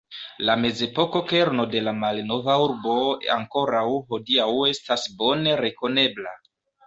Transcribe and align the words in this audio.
La 0.49 0.53
mezepoko 0.59 1.19
kerno 1.31 1.65
de 1.73 1.81
la 1.87 1.91
malnova 2.03 2.55
urbo 2.63 2.95
ankoraŭ 3.35 3.83
hodiaŭ 4.15 4.49
estas 4.73 5.07
bone 5.23 5.55
rekonebla. 5.65 6.35